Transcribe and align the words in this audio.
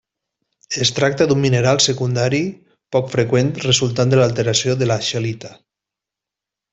Es 0.85 0.91
tracta 0.99 1.27
d'un 1.31 1.39
mineral 1.41 1.81
secundari 1.85 2.39
poc 2.97 3.11
freqüent 3.15 3.51
resultant 3.69 4.15
de 4.15 4.19
l'alteració 4.23 4.79
de 4.81 4.89
la 4.93 4.97
scheelita. 5.09 5.53